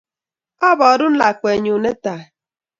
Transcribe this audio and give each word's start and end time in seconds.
Aporun 0.69 1.13
lakwenyu 1.19 1.75
ne 1.83 1.91
tai 2.03 2.23